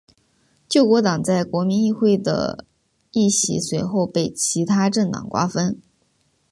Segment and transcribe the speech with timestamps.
[0.67, 2.65] 救国党在国民议会的
[3.11, 5.79] 议席随后被其它政党瓜分。